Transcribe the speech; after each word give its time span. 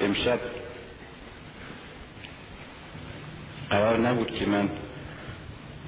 امشب 0.00 0.40
قرار 3.70 3.98
نبود 3.98 4.38
که 4.38 4.46
من 4.46 4.70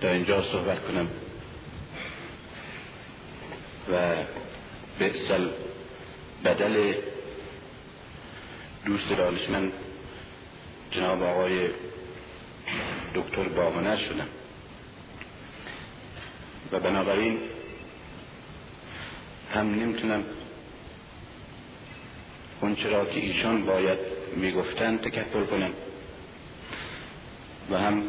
در 0.01 0.13
اینجا 0.13 0.43
صحبت 0.43 0.85
کنم 0.87 1.09
و 3.93 4.15
به 4.99 5.13
بدل 6.45 6.95
دوست 8.87 9.09
دانشمند 9.09 9.73
جناب 10.91 11.23
آقای 11.23 11.69
دکتر 13.15 13.43
بامنر 13.43 13.97
شدم. 13.97 14.29
و 16.73 16.81
بنابراین 16.81 17.39
هم 19.55 19.75
نمی‌تونم 19.75 20.25
اونچه 22.61 22.89
را 22.89 23.05
که 23.05 23.21
ایشان 23.21 23.67
باید 23.67 24.12
می‌گفتن 24.37 24.99
تکفر 24.99 25.45
کنم 25.45 25.71
و 27.71 27.79
هم 27.79 28.03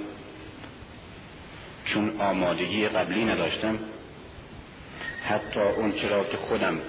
چون 1.86 2.22
آمادگی 2.22 2.88
قبلی 2.88 3.26
نداشتم 3.26 3.80
حتی 5.24 5.60
اونچه 5.60 6.10
را 6.10 6.24
که 6.24 6.38
خودم 6.38 6.80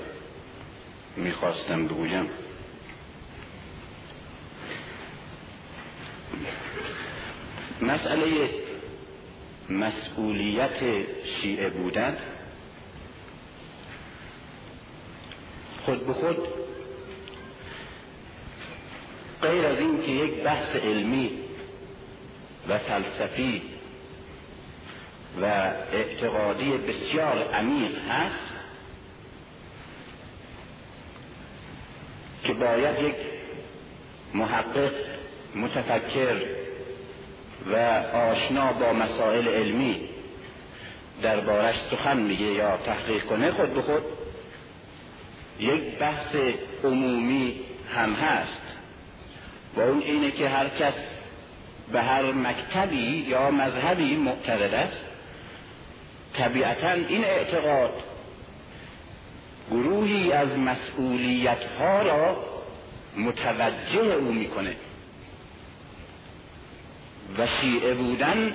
می‌خواستم 1.17 1.87
بگویم. 1.87 2.29
مسئله 7.81 8.51
مسئولیت 9.71 10.79
شیعه 11.41 11.69
بودن 11.69 12.17
خود 15.85 16.07
به 16.07 16.13
خود 16.13 16.64
غیر 19.45 19.67
از 19.67 19.79
این 19.79 20.03
که 20.03 20.11
یک 20.11 20.35
بحث 20.35 20.77
علمی 20.77 21.31
و 22.69 22.79
فلسفی 22.79 23.63
و 25.43 25.45
اعتقادی 25.93 26.71
بسیار 26.71 27.49
عمیق 27.55 27.99
هست 28.11 28.45
که 32.45 32.53
باید 32.53 33.01
یک 33.01 33.15
محقق 34.35 34.93
متفکر 35.55 36.37
و 37.67 37.77
آشنا 38.17 38.73
با 38.73 38.93
مسائل 38.93 39.49
علمی 39.49 40.09
دربارش 41.23 41.75
سخن 41.91 42.17
میگه 42.17 42.47
یا 42.47 42.77
تحقیق 42.77 43.25
کنه 43.25 43.51
خود 43.51 43.75
به 43.75 43.83
خود 43.83 44.03
یک 45.59 45.99
بحث 45.99 46.37
عمومی 46.85 47.61
هم 47.95 48.15
هست. 48.15 48.64
و 49.77 49.81
اون 49.81 50.03
اینه 50.03 50.31
که 50.31 50.49
هر 50.49 50.69
کس 50.69 50.95
به 51.93 52.03
هر 52.03 52.33
مکتبی 52.33 53.25
یا 53.29 53.51
مذهبی 53.51 54.17
معتقد 54.17 54.75
است 54.75 55.01
طبیعتا 56.35 56.91
این 56.91 57.25
اعتقاد 57.25 57.93
گروهی 59.71 60.33
از 60.33 60.59
مسئولیت 60.59 61.65
ها 61.79 62.03
را 62.03 62.37
متوجه 63.17 64.15
او 64.15 64.33
می‌کنه. 64.33 64.77
و 67.39 67.47
شیعه 67.61 67.95
بودن 67.95 68.53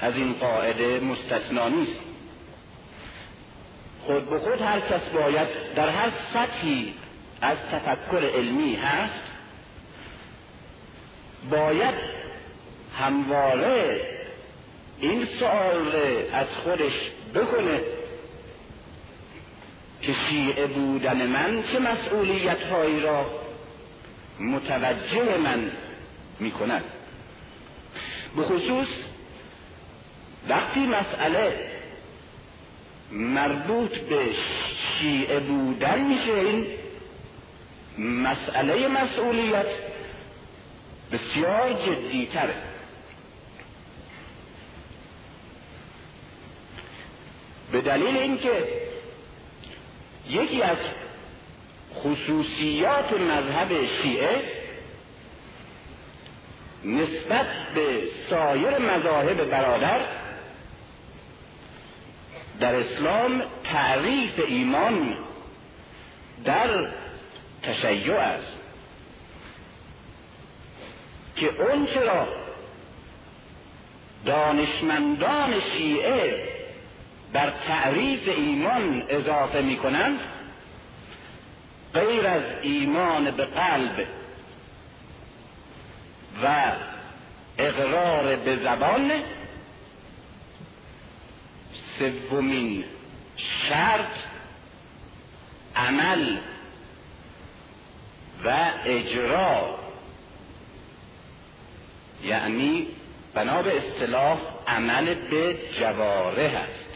از 0.00 0.16
این 0.16 0.32
قاعده 0.32 1.00
مستثنا 1.00 1.68
نیست. 1.68 2.00
خود 4.06 4.30
به 4.30 4.38
خود 4.38 4.60
هر 4.60 4.80
کس 4.80 5.08
باید 5.14 5.48
در 5.76 5.88
هر 5.88 6.10
سطحی 6.34 6.94
از 7.40 7.56
تفکر 7.72 8.24
علمی 8.34 8.74
هست 8.74 9.29
باید 11.50 11.94
همواره 12.98 14.00
این 15.00 15.24
سوال 15.24 15.96
از 16.32 16.46
خودش 16.64 16.92
بکنه 17.34 17.80
که 20.02 20.14
شیعه 20.28 20.66
بودن 20.66 21.26
من 21.26 21.62
چه 21.72 21.78
مسئولیت 21.78 22.62
هایی 22.62 23.00
را 23.00 23.26
متوجه 24.40 25.36
من 25.36 25.70
می‌کند. 26.40 26.84
به 28.36 28.42
خصوص 28.42 28.88
وقتی 30.48 30.80
مسئله 30.80 31.70
مربوط 33.12 33.98
به 33.98 34.26
شیعه 34.98 35.40
بودن 35.40 36.00
میشه 36.00 36.32
این 36.32 36.66
مسئله 37.98 38.88
مسئولیت 38.88 39.66
بسیار 41.12 41.72
جدیتره. 41.72 42.54
به 47.72 47.80
دلیل 47.80 48.16
اینکه 48.16 48.64
یکی 50.28 50.62
از 50.62 50.78
خصوصیات 51.94 53.12
مذهب 53.12 53.86
شیعه 54.02 54.42
نسبت 56.84 57.46
به 57.74 58.02
سایر 58.30 58.78
مذاهب 58.78 59.44
برادر 59.44 60.00
در 62.60 62.74
اسلام 62.74 63.42
تعریف 63.64 64.40
ایمان 64.46 65.16
در 66.44 66.88
تشیع 67.62 68.14
است. 68.14 68.59
که 71.36 71.62
اون 71.62 71.86
چرا 71.86 72.28
دانشمندان 74.26 75.60
شیعه 75.60 76.48
بر 77.32 77.52
تعریف 77.66 78.28
ایمان 78.28 79.02
اضافه 79.08 79.60
می 79.60 79.76
کنند 79.76 80.20
غیر 81.94 82.26
از 82.26 82.42
ایمان 82.62 83.30
به 83.30 83.44
قلب 83.44 84.06
و 86.42 86.72
اقرار 87.58 88.36
به 88.36 88.56
زبان 88.56 89.10
سومین 91.98 92.84
شرط 93.36 94.12
عمل 95.76 96.36
و 98.44 98.70
اجرا 98.84 99.79
یعنی 102.24 102.86
بنا 103.34 103.62
به 103.62 103.76
اصطلاح 103.76 104.38
عمل 104.66 105.14
به 105.14 105.56
جواره 105.80 106.42
است. 106.42 106.88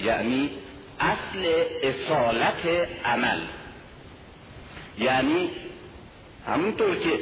یعنی 0.00 0.50
اصل 1.00 1.64
اصالت 1.82 2.88
عمل. 3.04 3.40
یعنی 4.98 5.50
همونطور 6.46 6.96
که 6.96 7.18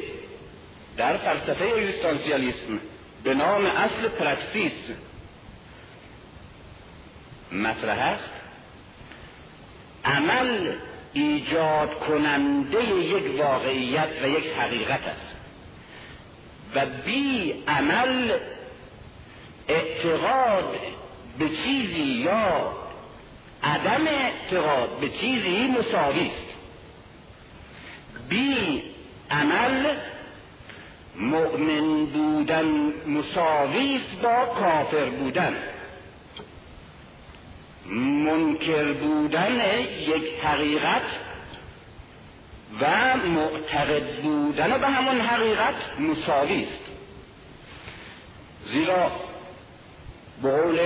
در 0.96 1.16
فلسفه 1.16 1.64
اگزیستانسیالیسم 1.64 2.80
به 3.24 3.34
نام 3.34 3.66
اصل 3.66 4.08
پرکسیس 4.08 4.72
مطرح 7.52 7.98
است 7.98 8.32
عمل 10.04 10.72
ایجاد 11.12 11.94
کننده 11.94 12.84
یک 12.84 13.40
واقعیت 13.40 14.08
و 14.22 14.28
یک 14.28 14.44
حقیقت 14.58 15.00
است. 15.06 15.31
و 16.74 16.86
بی 17.04 17.54
عمل 17.68 18.38
اعتقاد 19.68 20.78
به 21.38 21.48
چیزی 21.48 22.02
یا 22.02 22.72
عدم 23.62 24.06
اعتقاد 24.06 24.98
به 25.00 25.08
چیزی 25.08 25.66
مساوی 25.78 26.26
است. 26.26 26.54
بی 28.28 28.82
عمل 29.30 29.94
مؤمن 31.16 32.06
بودن 32.06 32.92
مساوی 33.06 33.96
است 33.96 34.22
با 34.22 34.46
کافر 34.46 35.04
بودن. 35.04 35.56
منکر 38.24 38.92
بودن 38.92 39.60
یک 40.08 40.44
حقیقت 40.44 41.31
و 42.80 43.16
معتقد 43.16 44.22
بودن 44.22 44.80
به 44.80 44.88
همون 44.88 45.20
حقیقت 45.20 45.74
مساوی 46.00 46.62
است. 46.62 46.82
زیرا 48.64 49.12
به 50.42 50.50
قول 50.50 50.78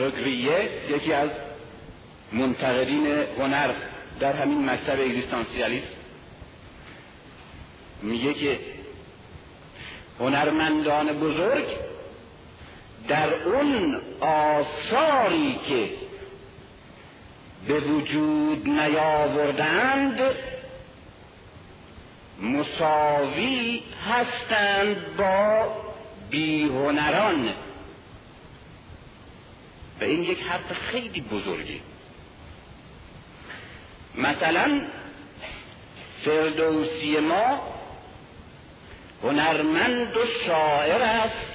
رگریه 0.00 0.70
یکی 0.90 1.12
از 1.12 1.30
منتقدین 2.32 3.06
هنر 3.38 3.74
در 4.20 4.32
همین 4.32 4.70
مکتب 4.70 5.00
اگزیستانسیالیسم 5.00 5.86
میگه 8.02 8.34
که 8.34 8.58
هنرمندان 10.20 11.12
بزرگ 11.12 11.64
در 13.08 13.34
اون 13.34 14.00
آثاری 14.20 15.58
که 15.68 15.90
به 17.68 17.80
وجود 17.80 18.68
نیاوردند 18.68 20.20
مساوی 22.42 23.82
هستند 24.08 25.16
با 25.16 25.66
بیهنران. 26.30 27.48
و 30.00 30.04
این 30.04 30.22
یک 30.22 30.42
حرف 30.42 30.72
خیلی 30.72 31.20
بزرگی 31.20 31.80
مثلا 34.14 34.80
فردوسی 36.24 37.18
ما 37.18 37.60
هنرمند 39.22 40.16
و 40.16 40.26
شاعر 40.46 41.02
است. 41.02 41.52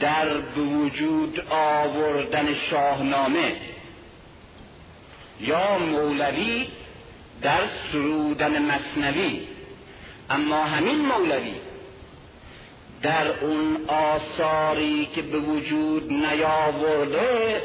در 0.00 0.38
وجود 0.58 1.40
آوردن 1.50 2.54
شاهنامه 2.54 3.56
یا 5.40 5.78
مولوی 5.78 6.66
در 7.42 7.60
سرودن 7.92 8.62
مصنوی 8.62 9.40
اما 10.30 10.64
همین 10.64 11.06
مولوی 11.06 11.54
در 13.02 13.28
اون 13.28 13.76
آثاری 13.88 15.08
که 15.14 15.22
به 15.22 15.38
وجود 15.38 16.12
نیاورده 16.12 17.62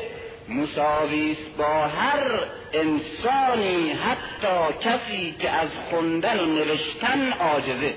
مساوی 0.50 1.38
با 1.57 1.88
هر 1.88 2.48
انسانی 2.74 3.92
حتی 3.92 4.80
کسی 4.81 5.36
که 5.39 5.50
از 5.50 5.69
خوندن 5.89 6.39
و 6.39 6.45
نوشتن 6.45 7.31
عاجزه. 7.31 7.94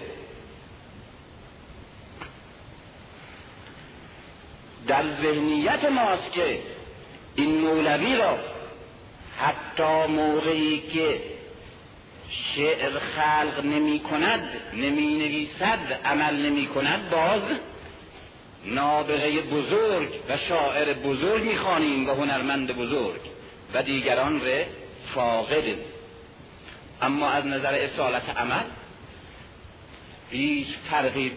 در 4.86 5.02
ذهنیت 5.22 5.84
ماست 5.84 6.32
که 6.32 6.58
این 7.34 7.60
مولوی 7.60 8.16
را 8.16 8.38
حتی 9.38 10.12
موقعی 10.12 10.80
که 10.80 11.37
شعر 12.30 12.98
خلق 12.98 13.64
نمی 13.64 14.00
کند 14.00 14.48
نمی 14.72 15.16
نویسد 15.16 16.00
عمل 16.04 16.46
نمی 16.46 16.66
کند 16.66 17.10
باز 17.10 17.42
نابغه 18.64 19.40
بزرگ 19.40 20.08
و 20.28 20.36
شاعر 20.36 20.92
بزرگ 20.92 21.42
می‌خوانیم 21.42 22.08
و 22.08 22.14
هنرمند 22.14 22.76
بزرگ 22.76 23.20
و 23.74 23.82
دیگران 23.82 24.40
ره 24.40 24.66
فاقد. 25.14 25.64
اما 27.02 27.28
از 27.30 27.46
نظر 27.46 27.74
اصالت 27.74 28.36
عمل 28.36 28.64
هیچ 30.30 30.68
فرقی 30.90 31.32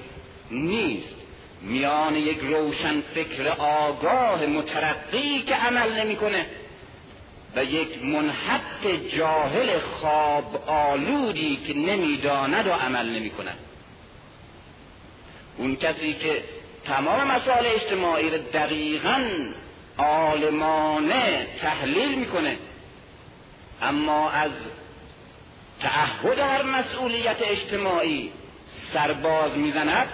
نیست. 0.52 1.16
میان 1.62 2.16
یک 2.16 2.40
روشن 2.40 3.02
فکر 3.02 3.48
آگاه 3.58 4.46
مترقی 4.46 5.42
که 5.42 5.56
عمل 5.56 6.00
نمی‌کنه 6.00 6.46
و 7.56 7.64
یک 7.64 8.04
منحط 8.04 8.88
جاهل 9.18 9.80
خواب 9.80 10.64
آلودی 10.68 11.56
که 11.68 11.74
نمی‌داند 11.74 12.68
و 12.68 12.72
عمل 12.72 13.10
نمی‌کند. 13.10 13.58
اون 15.58 15.76
کسی 15.76 16.14
که 16.14 16.44
تمام 16.86 17.28
مسائل 17.28 17.66
اجتماعی 17.66 18.30
رو 18.30 18.38
دقیقا 18.38 19.30
عالمانه 19.98 21.48
تحلیل 21.62 22.16
می‌کنه 22.16 22.58
اما 23.82 24.30
از 24.30 24.52
تعهد 25.80 26.40
هر 26.40 26.64
مسئولیت 26.64 27.38
اجتماعی 27.42 28.32
سرباز 28.94 29.58
می‌زند 29.58 30.10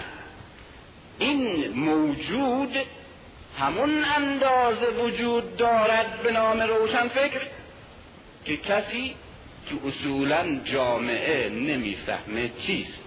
این 1.18 1.68
موجود 1.68 2.76
همون 3.60 4.04
اندازه 4.04 4.86
وجود 4.86 5.56
دارد 5.56 6.22
به 6.22 6.32
نام 6.32 6.60
روشن 6.60 7.08
فکر 7.08 7.40
که 8.44 8.56
کسی 8.56 9.14
که 9.68 9.88
اصولا 9.88 10.60
جامعه 10.64 11.48
نمی‌فهمه 11.48 12.50
چیست 12.66 13.02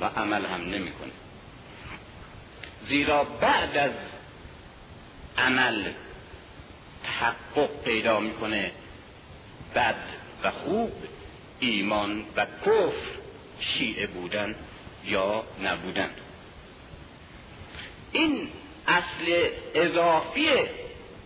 و 0.00 0.04
عمل 0.04 0.46
هم 0.46 0.60
نمی‌کنه. 0.60 1.12
زیرا 2.88 3.24
بعد 3.24 3.76
از 3.76 3.92
عمل 5.38 5.82
تحقق 7.04 7.84
پیدا 7.84 8.20
می‌کنه 8.20 8.70
بد 9.74 10.04
و 10.42 10.50
خوب 10.50 10.92
ایمان 11.60 12.24
و 12.36 12.46
کفر 12.60 13.06
شیعه 13.60 14.06
بودن 14.06 14.54
یا 15.04 15.44
نبودن. 15.62 16.10
این 18.12 18.48
اصل 18.88 19.48
اضافی 19.74 20.48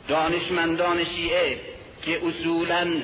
دانشمندان 0.09 1.05
شیعه 1.05 1.61
که 2.03 2.21
اصولا 2.27 3.03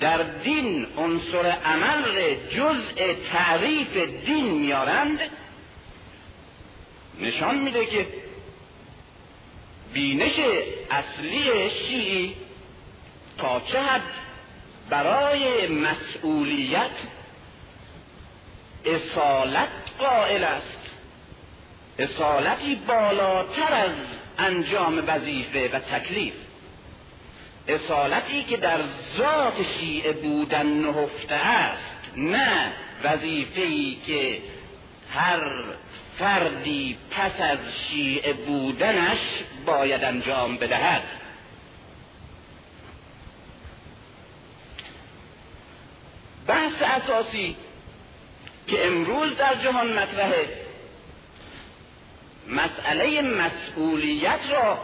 در 0.00 0.22
دین 0.22 0.86
عنصر 0.96 1.46
عمل 1.46 2.34
جزء 2.50 3.14
تعریف 3.32 3.96
دین 4.26 4.44
میارند 4.50 5.18
نشان 7.20 7.58
میده 7.58 7.86
که 7.86 8.06
بینش 9.92 10.40
اصلی 10.90 11.70
شیعی 11.70 12.36
تا 13.38 13.60
چه 13.60 13.80
حد 13.82 14.02
برای 14.90 15.66
مسئولیت 15.66 16.90
اصالت 18.84 19.68
قائل 19.98 20.44
است. 20.44 20.83
اصالتی 21.98 22.74
بالاتر 22.74 23.74
از 23.74 23.90
انجام 24.38 25.04
وظیفه 25.06 25.68
و 25.68 25.78
تکلیف. 25.78 26.34
اصالتی 27.68 28.42
که 28.42 28.56
در 28.56 28.80
ذات 29.18 29.54
شیعه 29.80 30.12
بودن 30.12 30.66
نهفته 30.66 31.34
است 31.34 32.10
نه 32.16 32.72
وظیفه‌ای 33.04 33.96
که 34.06 34.38
هر 35.14 35.40
فردی 36.18 36.96
پس 37.10 37.40
از 37.40 37.58
شیعه 37.90 38.32
بودنش 38.32 39.18
باید 39.66 40.04
انجام 40.04 40.56
بدهد. 40.56 41.02
بحث 46.46 46.82
اساسی 46.82 47.56
که 48.66 48.86
امروز 48.86 49.36
در 49.36 49.54
جهان 49.54 49.92
مطرحه 49.92 50.63
مسئله 52.48 53.22
مسئولیت 53.22 54.40
را 54.50 54.78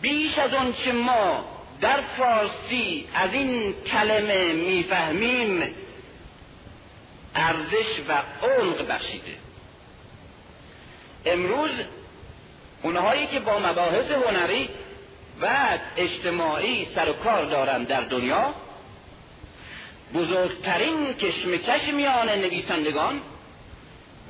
بیش 0.00 0.38
از 0.38 0.50
چه 0.84 0.92
ما 0.92 1.44
در 1.80 2.00
فارسی 2.00 3.08
از 3.14 3.32
این 3.32 3.74
کلمه 3.86 4.52
می‌فهمیم 4.52 5.74
ارزش 7.34 8.00
و 8.08 8.22
عمق 8.42 8.88
بخشیده. 8.88 9.36
امروز 11.26 11.70
اونهایی 12.82 13.26
که 13.26 13.40
با 13.40 13.58
مباحث 13.58 14.10
هنری 14.10 14.68
و 15.40 15.78
اجتماعی 15.96 16.86
سر 16.94 17.08
و 17.08 17.12
کار 17.12 17.44
دارند 17.44 17.86
در 17.86 18.00
دنیا 18.00 18.54
بزرگترین 20.14 21.12
کشمکش 21.12 21.88
میان 21.88 22.28
نویسندگان 22.28 23.20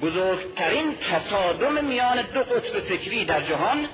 بزرگترین 0.02 0.94
تصادم 0.98 1.84
میان 1.84 2.22
دو 2.22 2.40
قطب 2.40 2.80
فکری 2.80 3.24
در 3.24 3.42
جهان 3.42 3.88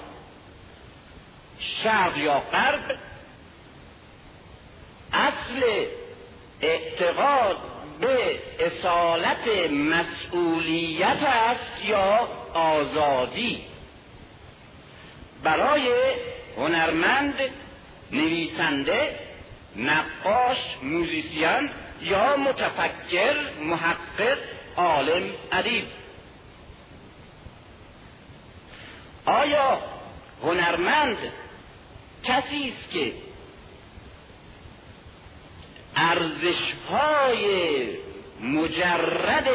شرق 1.59 2.17
یا 2.17 2.43
غرب 2.53 2.99
اصل 5.13 5.85
اعتقاد 6.61 7.57
به 8.01 8.39
اصالت 8.61 9.71
مسئولیت 9.71 11.23
است 11.23 11.85
یا 11.85 12.29
آزادی. 12.55 13.65
برای 15.43 15.93
هنرمند 16.57 17.35
نویسنده 18.13 19.19
نقاش 19.77 20.59
موزیسین 20.83 21.71
یا 22.03 22.37
متفکر 22.37 23.35
محقق 23.61 24.39
عالم 24.81 25.31
ادیب 25.53 25.85
آیا 29.27 29.79
هنرمند 30.43 31.17
کسی 32.25 32.75
است 32.77 32.91
که 32.91 33.13
ارزش 35.97 36.75
های 36.91 37.89
مجرد 38.41 39.49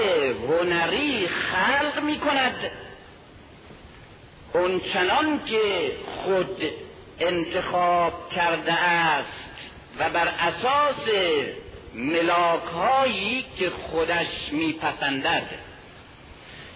هنری 0.49 1.27
خلق 1.27 2.03
می 2.03 2.19
کند 2.19 2.71
اونچنان 4.53 5.45
که 5.45 5.91
خود 6.23 6.63
انتخاب 7.19 8.29
کرده 8.29 8.73
است 8.73 9.49
و 9.99 10.09
بر 10.09 10.27
اساس 10.27 11.07
ملاک 11.95 12.63
هایی 12.63 13.45
که 13.57 13.69
خودش 13.69 14.27
میپسندد. 14.51 15.49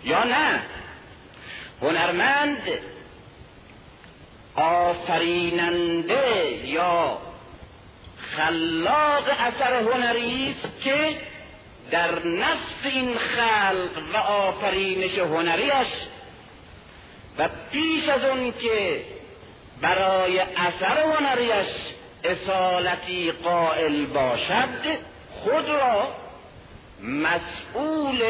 یا 0.03 0.23
نه؟ 0.23 0.61
هنرمند 1.81 2.61
آفریننده 4.55 6.59
یا 6.65 7.17
خلاق 8.37 9.23
اثر 9.39 9.73
هنری 9.73 10.55
است 10.57 10.83
که 10.83 11.17
در 11.91 12.25
نفس 12.25 12.75
این 12.83 13.17
خلق 13.17 14.13
و 14.13 14.17
آفرینش 14.17 15.17
هنریش 15.17 15.87
و 17.37 17.49
پیش 17.71 18.09
از 18.09 18.23
اون 18.23 18.51
که 18.51 19.03
برای 19.81 20.39
اثر 20.39 20.99
هنریش 20.99 21.67
اصالتی 22.23 23.31
قائل 23.31 24.05
باشد 24.05 24.99
خود 25.43 25.69
را 25.69 26.07
مسئول 27.01 28.23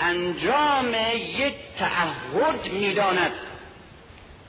انجام 0.00 0.94
یک 1.38 1.54
تعهد 1.78 2.72
می‌داند. 2.72 3.32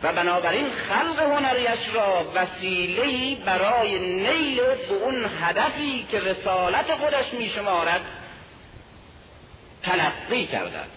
و 0.04 0.14
بنابراین 0.14 0.70
خلق 0.70 1.20
هنریش 1.20 1.80
را 1.94 2.32
وسیله 2.36 3.36
برای 3.36 4.00
نیل 4.00 4.56
به 4.56 4.94
اون 4.94 5.26
هدفی 5.42 6.08
که 6.12 6.20
رسالت 6.20 6.96
خودش 6.96 7.34
میشمارد 7.34 8.02
تلقی 9.84 10.46
کردند. 10.46 10.92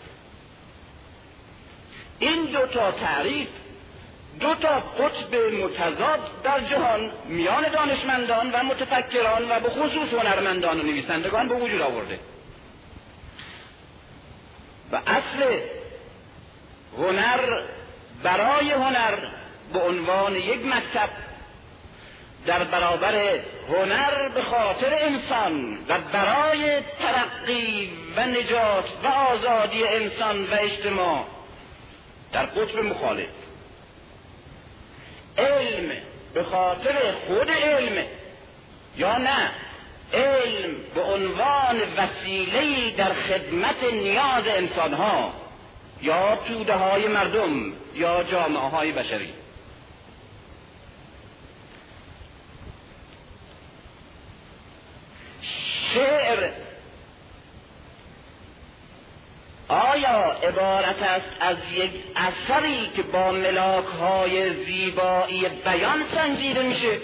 این 2.18 2.44
دو 2.44 2.66
تا 2.66 2.92
تعریف 2.92 3.48
دو 4.40 4.54
تا 4.54 4.80
قطب 4.80 5.34
متضاد 5.34 6.42
در 6.44 6.60
جهان 6.60 7.10
میان 7.28 7.68
دانشمندان 7.68 8.50
و 8.50 8.62
متفکران 8.62 9.50
و 9.50 9.60
به 9.60 9.70
خصوص 9.70 10.08
هنرمندان 10.12 10.80
و 10.80 10.82
نویسندگان 10.82 11.48
به 11.48 11.54
وجود 11.54 11.80
آورده. 11.80 12.18
و 14.92 14.96
اصل 15.06 15.60
هنر 16.98 17.64
برای 18.22 18.70
هنر 18.72 19.18
به 19.72 19.78
عنوان 19.78 20.36
یک 20.36 20.66
مکتب 20.66 21.08
در 22.46 22.64
برابر 22.64 23.14
هنر 23.68 24.28
به 24.34 24.42
خاطر 24.42 24.94
انسان 25.00 25.78
و 25.88 25.98
برای 26.12 26.80
ترقی 26.80 27.92
و 28.16 28.26
نجات 28.26 28.84
و 29.04 29.06
آزادی 29.06 29.84
انسان 29.84 30.44
و 30.44 30.54
اجتماع 30.60 31.24
در 32.32 32.46
قطب 32.46 32.78
مخالف. 32.78 33.28
علم 35.40 35.92
به 36.34 36.42
خاطر 36.42 37.12
خود 37.26 37.50
علم. 37.50 38.04
یا 38.96 39.18
نه؟ 39.18 39.50
علم 40.12 40.74
به 40.94 41.02
عنوان 41.02 41.80
وسیله 41.96 42.90
در 42.90 43.12
خدمت 43.12 43.84
نیاز 43.92 44.46
انسان 44.46 44.94
ها 44.94 45.32
یا 46.02 46.36
توده 46.36 46.74
های 46.74 47.08
مردم 47.08 47.72
یا 47.94 48.22
جامعه 48.22 48.68
های 48.68 48.92
بشری. 48.92 49.32
شعر 55.94 56.50
آیا 59.70 60.36
عبارت 60.42 61.02
است 61.02 61.30
از 61.40 61.56
یک 61.74 61.90
اثری 62.16 62.90
که 62.96 63.02
با 63.02 63.32
ملاک 63.32 63.84
های 63.84 64.64
زیبایی 64.64 65.48
بیان 65.48 66.04
سنجیده 66.14 66.62
میشه؟ 66.62 66.98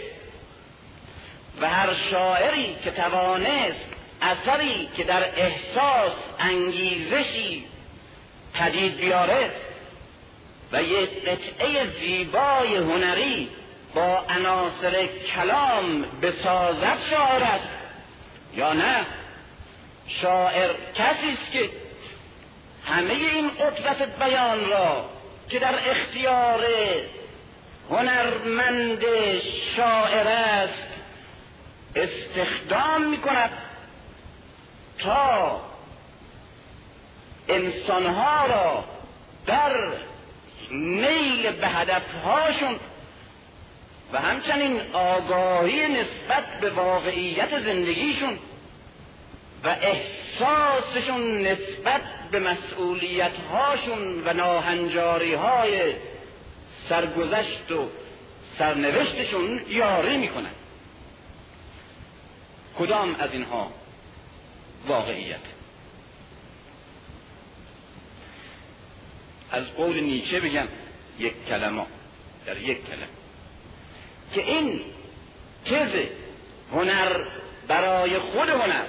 و 1.61 1.69
هر 1.69 1.95
شاعری 2.11 2.77
که 2.85 2.91
توانست 2.91 3.87
اثری 4.23 4.89
که 4.97 5.05
در 5.05 5.25
احساس 5.37 6.13
انگیزشی 6.39 7.65
پدید 8.55 8.97
بیاره 8.97 9.51
و 10.73 10.83
یک 10.83 11.25
قطعه 11.25 11.91
زیبای 12.01 12.77
هنری 12.77 13.49
با 13.95 14.25
عناصر 14.29 15.07
کلام 15.07 16.03
بسازد 16.23 16.99
شاعر 17.11 17.43
است 17.43 17.69
یا 18.55 18.73
نه؟ 18.73 19.07
شاعر 20.09 20.71
کسی 20.95 21.33
است 21.33 21.53
که 21.53 21.71
همه 22.87 23.13
این 23.13 23.51
قدرت 23.51 24.19
بیان 24.19 24.69
را 24.69 25.11
که 25.49 25.59
در 25.59 25.91
اختیار 25.91 26.65
هنرمند 27.91 29.03
شاعر 29.77 30.29
است 30.29 30.89
استخدام 31.97 33.03
می 33.03 33.19
کند 33.19 33.51
تا 34.99 35.61
انسانها 37.49 38.47
را 38.47 38.85
در 39.47 39.73
نیل 40.71 41.51
به 41.51 41.69
هدفهاشون 41.69 42.77
و 44.13 44.21
همچنین 44.21 44.81
آگاهی 44.93 45.89
نسبت 45.89 46.61
به 46.61 46.71
واقعیت 46.71 47.61
زندگیشون 47.61 48.39
و 49.65 49.69
احساسشون 50.41 51.47
نسبت 51.47 52.03
به 52.31 52.41
مسئولیت 52.41 53.39
هاشون 53.53 54.23
و 54.25 54.33
ناهنجاری 54.33 55.35
های 55.35 55.95
سرگذشت 56.89 57.71
و 57.71 57.89
سرنوشتشون 58.59 59.61
یاری 59.69 60.17
می‌کنن. 60.17 60.51
کدام 62.79 63.17
از 63.19 63.33
اینها 63.33 63.71
واقعیت؟ 64.87 65.41
از 69.53 69.73
قول 69.73 70.01
نیچه 70.01 70.41
بگم 70.41 70.69
یک 71.19 71.47
کلمه 71.49 71.87
در 72.47 72.59
یک 72.59 72.87
کلمه. 72.87 73.09
که 74.35 74.45
این 74.47 74.81
تز 75.65 75.91
هنر 76.73 77.21
برای 77.69 78.19
خود 78.19 78.49
هنر 78.49 78.85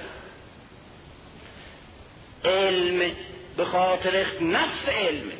علم 2.48 3.12
به 3.56 3.64
خاطر 3.64 4.26
نفس 4.40 4.88
علم. 4.88 5.30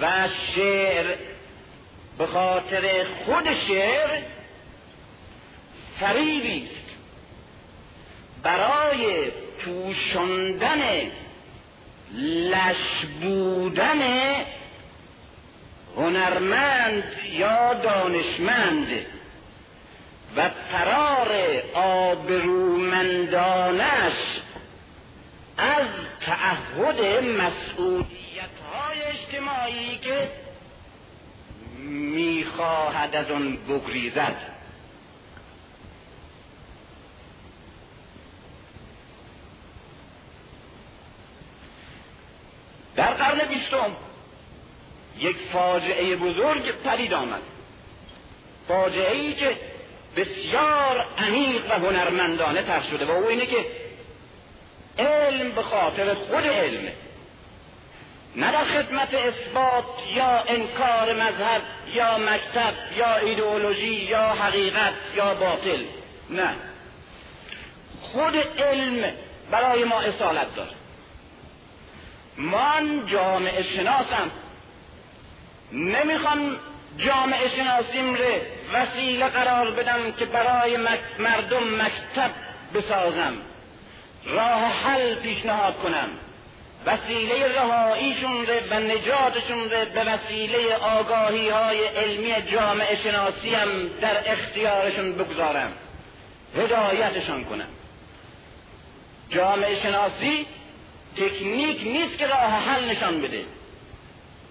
و 0.00 0.28
شعر 0.54 1.16
به 2.18 2.26
خاطر 2.26 3.06
خود 3.24 3.54
شعر 3.54 4.22
فریبی 6.00 6.64
است. 6.64 6.82
برای 8.42 9.30
پوشاندن 9.64 10.82
لش 12.14 13.06
بودن 13.20 14.02
هنرمند 15.96 17.04
یا 17.32 17.74
دانشمند 17.74 18.88
و 20.36 20.48
فرار 20.48 21.62
آبرومندانش 21.74 23.02
از 25.62 25.86
تعهد 26.20 27.00
مسئولیت 27.24 28.56
های 28.72 29.02
اجتماعی 29.02 29.98
که 29.98 30.30
می‌خواهد 31.78 33.16
از 33.16 33.30
آن 33.30 33.56
بگریزد. 33.56 34.36
در 42.96 43.14
قرن 43.14 43.48
بیستم 43.48 43.96
یک 45.18 45.36
فاجعه 45.52 46.16
بزرگ 46.16 46.82
پدید 46.84 47.14
آمد. 47.14 47.42
فاجعه 48.68 49.16
ای 49.16 49.34
که 49.34 49.56
بسیار 50.16 51.06
عمیق 51.18 51.66
و 51.66 51.72
هنرمندانه 51.72 52.62
طرح 52.62 52.90
شده 52.90 53.06
و 53.06 53.10
او 53.10 53.26
اینه 53.26 53.46
که 53.46 53.81
علم 54.98 55.50
به 55.50 55.62
خاطر 55.62 56.14
خود 56.14 56.46
علمه. 56.46 56.92
نه 58.36 58.52
در 58.52 58.64
خدمت 58.64 59.14
اثبات 59.14 59.84
یا 60.14 60.44
انکار 60.46 61.12
مذهب 61.12 61.62
یا 61.94 62.18
مکتب 62.18 62.74
یا 62.96 63.16
ایدئولوژی 63.16 63.94
یا 63.94 64.28
حقیقت 64.28 64.92
یا 65.16 65.34
باطل. 65.34 65.84
نه. 66.30 66.54
خود 68.00 68.36
علم 68.58 69.12
برای 69.50 69.84
ما 69.84 70.00
اصالت 70.00 70.54
داره. 70.56 70.70
من 72.36 73.06
جامعه 73.06 73.62
شناسم. 73.62 74.30
نمی‌خوام 75.72 76.56
جامعه 76.98 77.48
شناسیم 77.48 78.14
رو 78.14 78.24
وسیله 78.72 79.28
قرار 79.28 79.70
بدم 79.70 80.12
که 80.12 80.24
برای 80.24 80.76
مردم 81.18 81.82
مکتب 81.82 82.30
بسازم. 82.74 83.32
راه 84.26 84.60
حل 84.60 85.14
پیشنهاد 85.14 85.78
کنم. 85.78 86.08
وسیله 86.86 87.54
رهاییشون 87.58 88.46
رو 88.46 88.54
و 88.70 88.80
نجاتشون 88.80 89.70
رو 89.70 89.84
به 89.94 90.04
وسیله 90.04 90.74
آگاهی 90.74 91.48
های 91.48 91.84
علمی 91.84 92.42
جامعه 92.42 92.96
شناسی 92.96 93.54
هم 93.54 93.88
در 94.00 94.32
اختیارشون 94.32 95.12
بگذارم. 95.12 95.72
هدایتشان 96.56 97.44
کنم. 97.44 97.68
جامعه 99.30 99.82
شناسی 99.82 100.46
تکنیک 101.16 101.82
نیست 101.82 102.18
که 102.18 102.26
راه 102.26 102.50
حل 102.50 102.90
نشان 102.90 103.20
بده. 103.20 103.44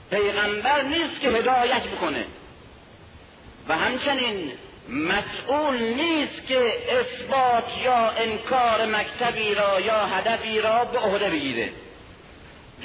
پیغمبر 0.09 0.81
نیست 0.81 1.21
که 1.21 1.29
هدایت 1.29 1.83
بکنه. 1.83 2.25
و 3.67 3.77
همچنین 3.77 4.51
مسئول 4.89 5.93
نیست 5.93 6.47
که 6.47 6.73
اثبات 6.89 7.63
یا 7.83 8.09
انکار 8.09 8.85
مکتبی 8.85 9.55
را 9.55 9.79
یا 9.79 10.05
هدفی 10.05 10.61
را 10.61 10.85
به 10.85 10.99
عهده 10.99 11.29
بگیره. 11.29 11.69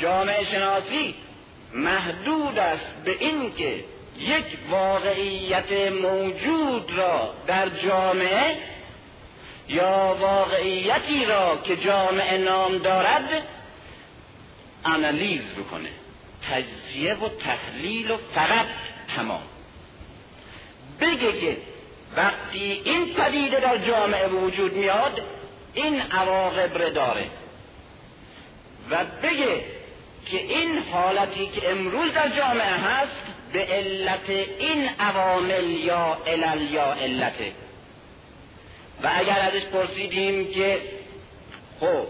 جامعه 0.01 0.45
شناسی 0.45 1.15
محدود 1.75 2.59
است 2.59 2.97
به 3.05 3.17
اینکه 3.21 3.85
یک 4.19 4.45
واقعیت 4.71 5.73
موجود 6.03 6.93
را 6.97 7.35
در 7.47 7.69
جامعه 7.69 8.57
یا 9.69 10.17
واقعیتی 10.21 11.25
را 11.25 11.57
که 11.65 11.77
جامعه 11.77 12.39
نام 12.39 12.79
دارد 12.79 13.43
انالیز 14.85 15.43
بکنه. 15.43 15.89
تجزیه 16.51 17.15
و 17.15 17.29
تحلیل 17.29 18.11
و 18.11 18.17
فقط 18.35 18.67
تمام. 19.17 19.43
بگه 21.01 21.41
که 21.41 21.57
وقتی 22.17 22.83
این 22.85 23.15
پدیده 23.15 23.61
در 23.61 23.79
جامعه 23.79 24.29
وجود 24.29 24.73
میاد 24.73 25.23
این 25.75 26.01
عواقب 26.01 26.79
را 26.79 26.89
داره. 26.89 27.27
و 28.91 29.05
بگه 29.23 29.65
که 30.27 30.43
این 30.43 30.79
حالتی 30.79 31.47
که 31.47 31.71
امروز 31.71 32.13
در 32.13 32.29
جامعه 32.29 32.77
هست 32.77 33.17
به 33.53 33.65
علت 33.65 34.31
این 34.59 34.89
عوامل 34.99 35.71
یا 35.71 36.19
علل 36.27 36.71
یا 36.71 36.93
علته. 36.93 37.53
و 39.03 39.11
اگر 39.15 39.41
ازش 39.41 39.65
پرسیدیم 39.65 40.53
که 40.53 40.83
خب 41.81 42.07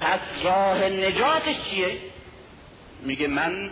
پس 0.00 0.20
راه 0.44 0.84
نجاتش 0.84 1.56
چیه؟ 1.70 1.96
میگه 3.02 3.26
من 3.26 3.70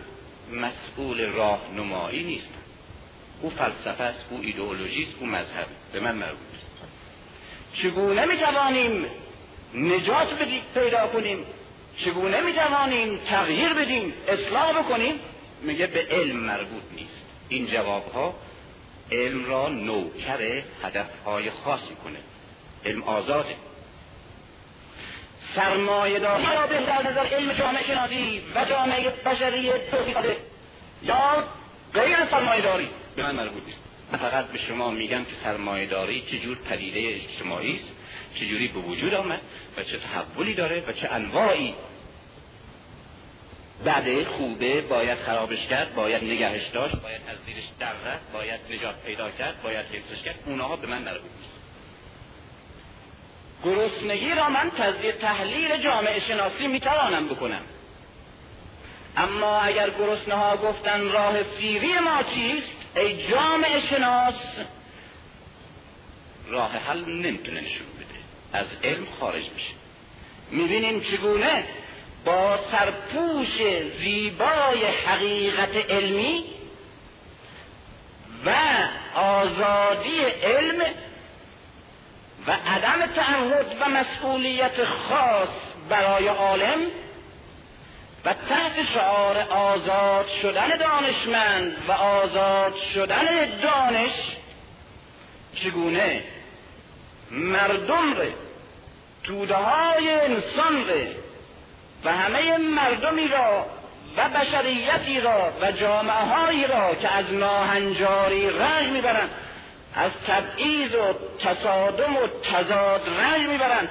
مسئول 0.53 1.27
راهنمایی 1.27 2.25
نیستم. 2.25 2.68
او 3.43 3.51
فلسفه 3.51 4.05
است 4.05 4.27
او 4.31 4.41
ایدئولوژی 4.43 5.03
است 5.03 5.15
او 5.21 5.27
مذهب. 5.27 5.67
به 5.93 6.01
من 6.01 6.15
مربوط 6.15 6.39
چگونه 7.75 8.25
می‌توانیم 8.25 9.07
نجات 9.75 10.29
پیدا 10.75 11.07
کنیم؟ 11.07 11.47
چگونه 11.99 12.41
می‌توانیم 12.41 13.19
تغییر 13.19 13.75
بدیم؟ 13.75 14.13
اصلاح 14.29 14.73
بکنیم؟ 14.73 15.21
میگه 15.63 15.87
به 15.87 16.07
علم 16.11 16.37
مربوط 16.37 16.83
نیست. 16.97 17.25
این 17.49 17.67
جواب 17.67 18.13
ها 18.13 18.35
علم 19.13 19.47
را 19.47 19.69
نوکر 19.69 20.63
هدفهای 20.85 21.51
خاصی 21.51 21.95
کنه. 22.05 22.19
علم 22.85 23.03
آزاده. 23.03 23.57
سرمایه 25.55 26.19
داری 26.19 26.45
را 26.45 26.67
بهتر 26.67 27.11
نظر 27.11 27.27
علم 27.27 27.53
جامعه 27.53 27.83
شناسی 27.83 28.43
و 28.55 28.65
جامعه 28.65 29.11
بشری 29.11 29.71
توفیق 29.91 30.37
یا 31.03 31.45
غیر 31.95 32.27
سرمایه 32.31 32.63
داری. 32.63 32.89
به 33.19 33.25
من 33.25 33.35
مربوط 33.35 33.65
نیست 33.65 33.79
فقط 34.13 34.47
به 34.47 34.59
شما 34.59 34.91
میگم 34.91 35.25
که 35.25 35.31
سرمایه 35.45 35.87
داری 35.87 36.21
چجور 36.21 36.57
پدیده 36.57 37.15
اجتماعی 37.15 37.77
است 37.77 37.93
چجوری 38.35 38.69
به 38.69 38.81
وجود 38.81 39.15
آمد 39.15 39.41
و 39.77 39.83
چه 39.83 39.99
تحولی 39.99 40.55
داره 40.55 40.85
و 40.89 40.93
چه 40.93 41.09
انواعی. 41.13 41.75
بده 43.87 44.25
خوبه 44.25 44.81
باید 44.81 45.19
خرابش 45.19 45.67
کرد 45.67 45.95
باید 45.95 46.25
نگهش 46.25 46.67
داشت 46.67 46.97
باید 46.97 47.21
از 47.29 47.37
زیرش 47.47 47.65
در 47.81 47.93
باید 48.33 48.61
نجات 48.71 48.95
پیدا 49.07 49.31
کرد 49.31 49.63
باید 49.63 49.87
حفظش 49.87 50.23
کرد. 50.23 50.39
اونها 50.47 50.77
به 50.77 50.87
من 50.87 51.03
مربوط 51.03 51.31
نیست 51.39 51.59
گرسنگی 53.65 54.35
را 54.35 54.49
من 54.49 54.71
تزدیق 54.71 55.17
تحلیل 55.17 55.77
جامعه 55.77 56.21
شناسی 56.21 56.67
می‌توانم 56.67 57.29
بکنم. 57.29 57.63
اما 59.17 59.61
اگر 59.61 59.91
گرسنه 59.91 60.35
ها 60.35 60.57
گفتن 60.57 61.13
راه 61.13 61.43
سیری 61.43 61.99
ما 61.99 62.23
چیست 62.23 62.78
ای 62.99 63.29
جامعه 63.29 63.81
شناس. 63.81 64.35
راه 66.49 66.73
حل 66.73 67.05
نمی‌تونه 67.05 67.61
نشون 67.61 67.87
بده. 67.99 68.19
از 68.53 68.67
علم 68.85 69.07
خارج 69.21 69.45
میشه 69.55 69.75
می‌بینیم 70.51 71.01
چگونه 71.01 71.65
با 72.25 72.59
سرپوش 72.71 73.63
زیبای 73.99 74.85
حقیقت 75.07 75.77
علمی 75.91 76.45
و 78.47 78.55
آزادی 79.15 80.21
علم 80.43 80.81
و 82.47 82.51
عدم 82.67 83.07
تعهد 83.07 83.77
و 83.81 83.89
مسئولیت 83.89 84.85
خاص 84.85 85.49
برای 85.89 86.29
عالم 86.29 86.79
و 88.25 88.35
تحت 88.49 88.85
شعار 88.95 89.39
آزاد 89.39 90.27
شدن 90.43 90.69
دانشمند 90.69 91.77
و 91.89 91.93
آزاد 91.93 92.75
شدن 92.95 93.61
دانش 93.63 94.37
چگونه؟ 95.55 96.23
مردم 97.31 98.15
ره 98.15 98.33
توده 99.25 99.55
های 99.55 100.11
انسان 100.11 100.89
ره 100.89 101.17
و 102.05 102.13
همه 102.13 102.59
مردمی 102.59 103.29
را 103.29 103.67
و 104.17 104.29
بشریتی 104.29 105.21
را 105.21 105.53
و 105.63 105.73
جامعه 105.73 106.15
هایی 106.15 106.67
را 106.67 106.95
که 106.95 107.09
از 107.09 107.33
ناهنجاری 107.33 108.51
رنج 108.51 108.89
می‌برند 108.89 109.31
از 109.95 110.11
تبعیض 110.27 110.95
و 110.95 111.15
تصادم 111.39 112.17
و 112.17 112.27
تضاد 112.27 113.09
رنج 113.21 113.49
می‌برند 113.49 113.89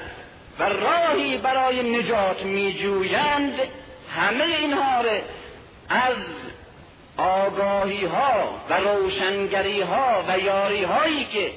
و 0.60 0.64
راهی 0.64 1.38
برای 1.38 2.00
نجات 2.00 2.44
میجویند 2.44 3.60
همه 4.16 4.44
اینها 4.44 5.02
را 5.02 5.20
از 5.90 6.18
آگاهی 7.18 8.06
ها 8.06 8.62
و 8.70 8.74
روشنگری 8.74 9.82
ها 9.82 10.26
و 10.28 10.40
یاری 10.40 10.84
هایی 10.84 11.26
که 11.26 11.52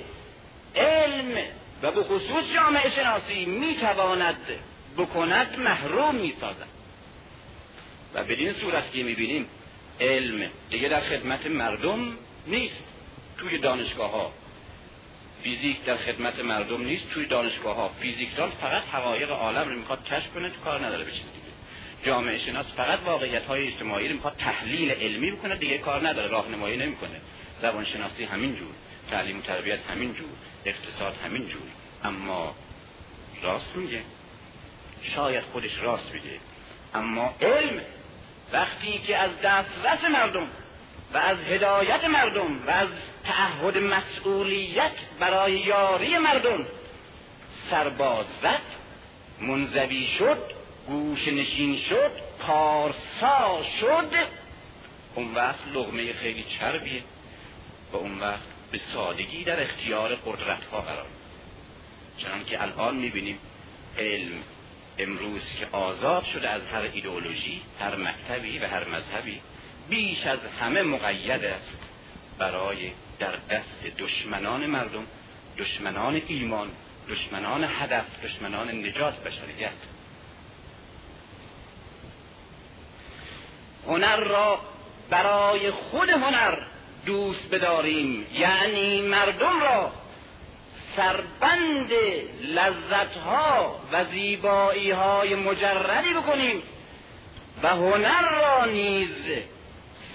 علم 0.76 1.42
و 1.82 1.90
به 1.92 2.02
خصوص 2.02 2.44
جامعه 2.54 2.90
شناسی 2.90 3.44
می‌تواند 3.44 4.36
بکند 4.98 5.58
محروم 5.58 6.14
می‌سازد. 6.14 6.68
و 8.14 8.24
بدین 8.24 8.52
صورت 8.52 8.92
که 8.92 9.02
می‌بینیم 9.02 9.46
علم 10.00 10.50
دیگه 10.70 10.88
در 10.88 11.00
خدمت 11.00 11.46
مردم 11.46 12.16
نیست. 12.46 12.84
توی 13.38 13.58
دانشگاه 13.58 14.10
ها 14.10 14.32
فیزیک 15.42 15.84
در 15.84 15.96
خدمت 15.96 16.38
مردم 16.38 16.82
نیست 16.82 17.10
توی 17.10 17.26
دانشگاه 17.26 17.76
ها 17.76 17.88
فیزیکدان 17.88 18.50
فقط 18.50 18.82
حقایق 18.92 19.30
عالم 19.30 19.68
رو 19.68 19.74
می‌خواد 19.74 20.04
کشف 20.04 20.34
کنه 20.34 20.50
کار 20.64 20.86
نداره 20.86 21.04
به 21.04 21.10
چیز 21.10 21.20
دیگه. 21.22 21.49
جامعه 22.04 22.38
شناس 22.38 22.66
فقط 22.76 22.98
واقعیت 23.04 23.44
های 23.44 23.66
اجتماعی 23.66 24.08
رو 24.08 24.14
می‌خواد 24.14 24.36
تحلیل 24.38 24.90
علمی 24.90 25.30
بکنه 25.30 25.56
دیگه 25.56 25.78
کار 25.78 26.08
نداره 26.08 26.28
راهنمایی 26.28 26.76
نمی‌کنه. 26.76 27.20
زبان 27.62 27.84
شناسی 27.84 28.24
همین 28.24 28.56
جور 28.56 28.72
تعلیم 29.10 29.38
و 29.38 29.42
تربیت 29.42 29.78
همین 29.90 30.14
جور 30.14 30.28
اقتصاد 30.64 31.14
همین 31.24 31.48
جور. 31.48 31.62
اما 32.04 32.54
راست 33.42 33.76
میگه. 33.76 34.02
شاید 35.14 35.44
خودش 35.52 35.78
راست 35.82 36.12
میگه. 36.14 36.40
اما 36.94 37.34
علم 37.40 37.80
وقتی 38.52 38.98
که 38.98 39.16
از 39.16 39.30
دسترس 39.42 40.04
مردم 40.12 40.46
و 41.14 41.16
از 41.16 41.38
هدایت 41.38 42.04
مردم 42.04 42.66
و 42.66 42.70
از 42.70 42.88
تعهد 43.24 43.78
مسئولیت 43.78 44.92
برای 45.20 45.52
یاری 45.52 46.18
مردم 46.18 46.66
سرباز 47.70 48.26
زد 48.42 48.62
منزوی 49.40 50.06
شد 50.06 50.59
گوش 50.90 51.28
نشین 51.28 51.78
شد 51.78 52.12
پارسا 52.38 53.62
شد. 53.80 54.10
اون 55.14 55.34
وقت 55.34 55.68
لغمه 55.74 56.12
خیلی 56.12 56.44
چربیه. 56.58 57.02
و 57.92 57.96
اون 57.96 58.18
وقت 58.20 58.42
به 58.72 58.78
سادگی 58.78 59.44
در 59.44 59.62
اختیار 59.62 60.14
قدرت 60.14 60.64
ها 60.64 60.80
قرار 60.80 61.06
چنان 62.18 62.44
که 62.44 62.62
الان 62.62 62.96
می‌بینیم 62.96 63.38
علم 63.98 64.42
امروز 64.98 65.42
که 65.58 65.66
آزاد 65.72 66.24
شده 66.24 66.48
از 66.48 66.62
هر 66.72 66.80
ایدئولوژی 66.80 67.62
هر 67.80 67.96
مکتبی 67.96 68.58
و 68.58 68.66
هر 68.66 68.88
مذهبی 68.88 69.40
بیش 69.88 70.26
از 70.26 70.38
همه 70.60 70.82
مقید 70.82 71.44
است 71.44 71.78
برای 72.38 72.90
در 73.18 73.36
دست 73.50 73.82
دشمنان 73.98 74.66
مردم 74.66 75.06
دشمنان 75.58 76.22
ایمان 76.28 76.70
دشمنان 77.08 77.64
هدف 77.64 78.24
دشمنان 78.24 78.70
نجات 78.70 79.24
بشریت. 79.24 79.99
هنر 83.86 84.16
را 84.16 84.58
برای 85.10 85.70
خود 85.70 86.08
هنر 86.08 86.58
دوست 87.06 87.50
بداریم. 87.50 88.26
یعنی 88.34 89.00
مردم 89.00 89.60
را 89.60 89.92
سربند 90.96 91.90
لذتها 92.42 93.76
و 93.92 94.04
زیبایی 94.04 94.90
های 94.90 95.34
مجردی 95.34 96.14
بکنیم 96.14 96.62
و 97.62 97.68
هنر 97.68 98.28
را 98.40 98.64
نیز 98.64 99.14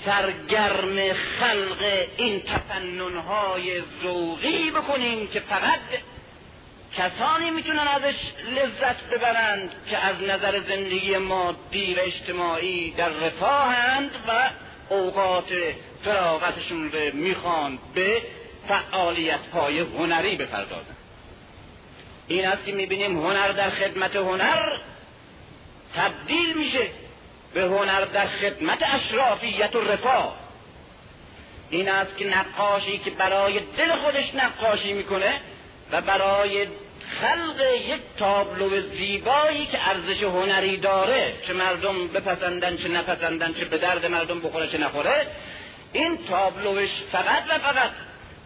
سرگرم 0.05 1.13
خلق 1.13 2.07
این 2.17 2.41
تفننهای 2.41 3.81
ذوقی 4.03 4.71
بکنیم 4.71 5.27
که 5.27 5.39
فقط 5.39 5.79
کسانی 6.97 7.49
می‌تونن 7.49 7.87
ازش 7.87 8.15
لذت 8.55 9.03
ببرند 9.03 9.71
که 9.89 9.97
از 9.97 10.23
نظر 10.23 10.59
زندگی 10.59 11.17
مادی 11.17 11.95
و 11.95 11.99
اجتماعی 11.99 12.91
در 12.91 13.09
رفاهند 13.09 14.11
و 14.27 14.49
اوقات 14.89 15.53
فراغتشون 16.05 16.91
رو 16.91 17.15
می‌خوان 17.15 17.79
به 17.93 18.21
فعالیت 18.67 19.39
های 19.53 19.79
هنری 19.79 20.35
بپردازند. 20.35 20.95
این 22.27 22.47
است 22.47 22.65
که 22.65 22.71
می‌بینیم 22.71 23.19
هنر 23.19 23.47
در 23.47 23.69
خدمت 23.69 24.15
هنر 24.15 24.61
تبدیل 25.95 26.57
میشه 26.57 26.87
به 27.53 27.61
هنر 27.61 28.05
در 28.05 28.27
خدمت 28.27 28.83
اشرافیت 28.83 29.75
و 29.75 29.81
رفاه. 29.81 30.35
این 31.69 31.89
است 31.89 32.17
که 32.17 32.25
نقاشی 32.37 32.97
که 32.97 33.11
برای 33.11 33.59
دل 33.59 33.95
خودش 33.95 34.35
نقاشی 34.35 34.93
می‌کنه 34.93 35.33
و 35.91 36.01
برای 36.01 36.67
خلق 37.21 37.61
یک 37.89 38.01
تابلو 38.17 38.81
زیبایی 38.81 39.65
که 39.65 39.89
ارزش 39.89 40.23
هنری 40.23 40.77
داره 40.77 41.33
چه 41.47 41.53
مردم 41.53 42.07
بپسندن 42.07 42.77
چه 42.77 42.87
نپسندن 42.87 43.53
چه 43.53 43.65
به 43.65 43.77
درد 43.77 44.05
مردم 44.05 44.39
بخوره 44.39 44.67
چه 44.67 44.77
نخوره 44.77 45.27
این 45.93 46.17
تابلوش 46.17 46.89
فقط 47.11 47.43
و 47.49 47.59
فقط 47.59 47.89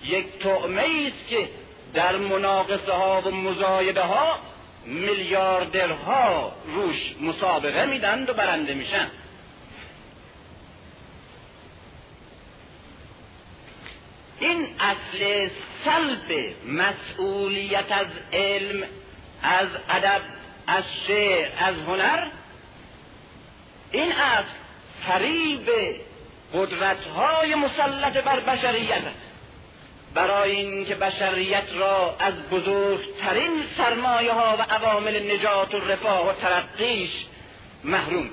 یک 0.03 0.25
تعمه 0.39 0.85
است 1.07 1.27
که 1.27 1.49
در 1.93 2.15
مناقصه 2.15 2.91
ها 2.91 3.21
و 3.21 3.31
مزایده 3.31 4.01
ها 4.01 4.39
میلیاردرها 4.85 6.51
روش 6.75 7.15
مسابقه 7.21 7.85
میدن 7.85 8.23
و 8.23 8.33
برنده 8.33 8.73
میشن. 8.73 9.07
این 14.39 14.67
اصل 14.79 15.49
سلب 15.85 16.55
مسئولیت 16.67 17.91
از 17.91 18.07
علم 18.33 18.83
از 19.43 19.67
ادب 19.89 20.21
از 20.67 20.83
شعر 21.07 21.49
از 21.59 21.75
هنر 21.87 22.31
این 23.91 24.11
اصل 24.11 24.49
فریب 25.07 25.69
قدرت 26.53 27.03
های 27.03 27.55
مسلط 27.55 28.17
بر 28.17 28.39
بشریت. 28.39 28.91
است 28.91 29.29
برای 30.13 30.51
اینکه 30.51 30.95
بشریت 30.95 31.67
را 31.73 32.15
از 32.19 32.33
بزرگترین 32.51 33.63
سرمایه 33.77 34.33
ها 34.33 34.57
و 34.59 34.61
عوامل 34.61 35.31
نجات 35.31 35.73
و 35.73 35.79
رفاه 35.79 36.29
و 36.29 36.33
ترقیش 36.33 37.09
محروم 37.83 38.29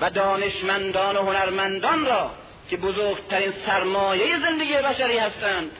و 0.00 0.10
دانشمندان 0.10 1.16
و 1.16 1.22
هنرمندان 1.22 2.06
را 2.06 2.30
که 2.70 2.76
بزرگترین 2.76 3.52
سرمایه 3.66 4.38
زندگی 4.38 4.74
بشری 4.74 5.18
هستند 5.18 5.70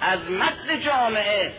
از 0.00 0.30
مد 0.30 0.82
جامعه 0.84 1.52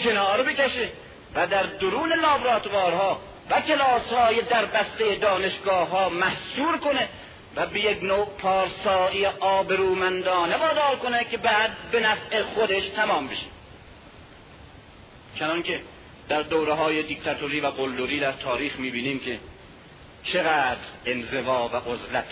کنار 0.00 0.42
بکشه 0.42 0.88
و 1.34 1.46
در 1.46 1.62
درون 1.62 2.12
لابراتوارها 2.12 3.20
و 3.50 3.60
کلاس 3.60 4.12
های 4.12 4.42
در 4.42 4.64
بسته 4.64 5.14
دانشگاه 5.14 5.88
ها 5.88 6.08
محصور 6.08 6.78
کنه 6.78 7.08
و 7.56 7.66
به 7.66 7.80
یک 7.80 8.02
نوع 8.02 8.26
پارسایی 8.38 9.26
آبرومندانه 9.26 10.56
وادار 10.56 10.96
کنه 10.96 11.24
که 11.24 11.36
بعد 11.36 11.70
به 11.92 12.00
نفع 12.00 12.42
خودش 12.42 12.88
تمام 12.88 13.28
بشه. 13.28 13.46
چنان 15.38 15.62
که 15.62 15.80
در 16.28 16.42
دوره 16.42 16.72
های 16.72 17.02
دیکتاتوری 17.02 17.60
و 17.60 17.66
قلدری 17.66 18.20
در 18.20 18.32
تاریخ 18.32 18.78
می‌بینیم 18.78 19.20
که 19.20 19.38
چقدر 20.24 20.80
انزوا 21.06 21.68
و 21.68 21.76
عزلت 21.76 22.24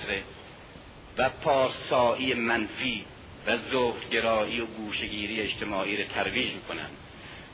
و 1.18 1.28
پارسایی 1.28 2.34
منفی 2.34 3.04
و 3.46 3.58
زهدگرایی 3.58 4.60
و 4.60 4.66
گوشگیری 4.66 5.40
اجتماعی 5.40 5.96
را 5.96 6.04
ترویج 6.04 6.52
می‌کنند 6.52 6.96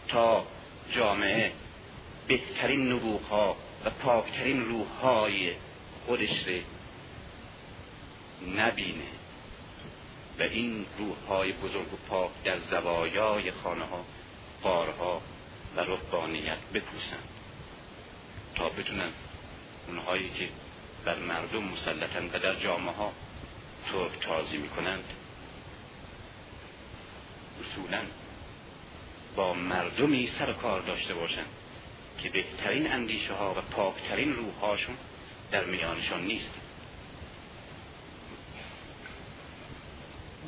تا 0.08 0.44
جامعه 0.92 1.52
بهترین 2.28 2.92
نبوغ 2.92 3.56
و 3.84 3.90
پاکترین 3.90 4.64
روحهای 4.64 5.52
خودش 6.06 6.48
را 6.48 6.54
نبینه. 8.56 9.20
و 10.38 10.42
این 10.42 10.86
روحهای 10.98 11.52
بزرگ 11.52 11.92
و 11.92 11.96
پاک 12.08 12.30
در 12.44 12.58
زوایای 12.58 13.50
خانه 13.50 13.84
ها 13.84 14.04
بارها 14.62 15.22
و 15.76 15.80
رهبانیت 15.80 16.58
بپوسند 16.74 17.28
تا 18.54 18.68
بتونن 18.68 19.10
اونهایی 19.88 20.30
که 20.30 20.48
بر 21.04 21.18
مردم 21.18 21.64
مسلطن 21.64 22.30
و 22.32 22.38
در 22.38 22.54
جامعه 22.54 22.94
ها 22.94 23.12
ترک 23.92 24.20
تازی 24.20 24.56
می‌کنند؟ 24.56 25.04
اصولا 27.60 28.00
با 29.36 29.54
مردمی 29.54 30.26
سر 30.38 30.52
کار 30.52 30.80
داشته 30.80 31.14
باشند 31.14 31.46
که 32.22 32.28
بهترین 32.28 32.92
اندیشه 32.92 33.32
ها 33.34 33.54
و 33.54 33.60
پاکترین 33.60 34.36
روحهاشون 34.36 34.96
در 35.50 35.64
میانشان 35.64 36.24
نیست. 36.24 36.50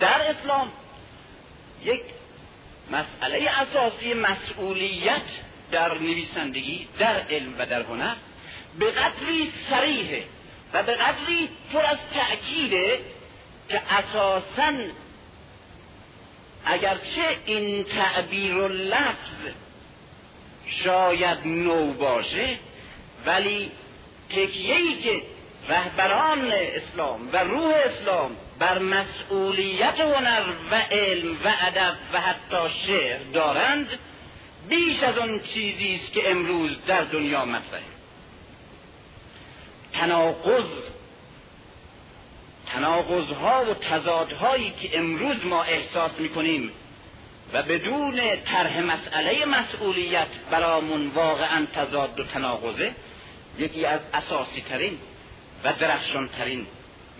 در 0.01 0.31
اسلام 0.31 0.73
یک 1.85 2.03
مسئله 2.91 3.51
اساسی 3.51 4.15
مسئولیت 4.15 5.23
در 5.71 5.99
نویسندگی 5.99 6.89
در 6.99 7.21
علم 7.21 7.55
و 7.59 7.67
در 7.67 7.83
هنر 7.83 8.15
به 8.79 8.91
قدری 8.91 9.53
سریحه 9.71 10.25
و 10.73 10.83
به 10.83 10.95
قدری 10.95 11.49
پر 11.73 11.87
از 11.87 11.99
تأکیده 12.15 13.01
که 13.73 13.83
اساسا 13.91 14.73
اگرچه 16.65 17.37
این 17.47 17.85
تعبیر 17.85 18.55
و 18.55 18.69
لفظ 18.69 19.49
شاید 20.67 21.39
نو 21.45 21.93
باشه 21.93 22.59
ولی 23.27 23.71
تکیهی 24.31 25.03
که 25.03 25.23
رهبران 25.69 26.53
اسلام 26.53 27.29
و 27.33 27.37
روح 27.37 27.75
اسلام 27.85 28.37
بر 28.59 28.79
مسئولیت 28.79 30.01
هنر 30.01 30.45
و 30.71 30.75
علم 30.75 31.45
و 31.45 31.53
ادب 31.61 31.95
و 32.13 32.21
حتی 32.21 32.75
شعر 32.87 33.19
دارند 33.33 33.89
بیش 34.69 35.03
از 35.03 35.19
آن 35.19 35.41
چیزی 35.55 36.01
است 36.03 36.13
که 36.13 36.31
امروز 36.31 36.85
در 36.87 37.05
دنیا 37.05 37.45
مطرحه. 37.45 37.83
تناقض 39.93 40.93
تناقضها 42.73 43.65
و 43.71 43.75
تضادهایی 43.75 44.71
که 44.71 44.99
امروز 44.99 45.47
ما 45.47 45.63
احساس 45.63 46.21
می‌کنیم 46.21 46.71
و 47.53 47.63
بدون 47.63 48.21
طرح 48.45 48.81
مسئله 48.81 49.45
مسئولیت 49.45 50.29
برامون 50.51 51.09
واقعا 51.09 51.67
تضاد 51.75 52.21
و 52.21 52.25
تناقضه 52.25 52.93
یکی 53.59 53.87
از 53.87 54.01
اساسی 54.15 54.61
ترین 54.61 54.99
و 55.65 55.73
درخشان 55.73 56.29
ترین 56.29 56.67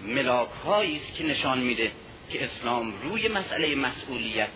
ملاک 0.07 0.67
است 0.67 1.15
که 1.15 1.25
نشان 1.25 1.59
میده 1.59 1.91
که 2.31 2.45
اسلام 2.45 2.93
روی 3.03 3.29
مسئله 3.29 3.75
مسئولیت 3.75 4.49